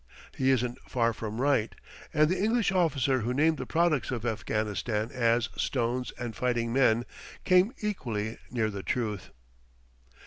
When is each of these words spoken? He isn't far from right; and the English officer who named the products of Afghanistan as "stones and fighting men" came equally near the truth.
He 0.35 0.49
isn't 0.49 0.79
far 0.89 1.13
from 1.13 1.39
right; 1.39 1.75
and 2.11 2.27
the 2.27 2.43
English 2.43 2.71
officer 2.71 3.19
who 3.19 3.35
named 3.35 3.59
the 3.59 3.67
products 3.67 4.09
of 4.09 4.25
Afghanistan 4.25 5.11
as 5.13 5.49
"stones 5.57 6.11
and 6.17 6.35
fighting 6.35 6.73
men" 6.73 7.05
came 7.43 7.71
equally 7.83 8.39
near 8.49 8.71
the 8.71 8.81
truth. 8.81 9.29